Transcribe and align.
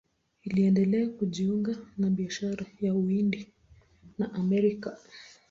Iliendelea 0.43 1.07
kujiunga 1.09 1.75
na 1.97 2.09
biashara 2.09 2.65
ya 2.81 2.95
Uhindi 2.95 3.53
na 4.17 4.33
Amerika. 4.33 4.97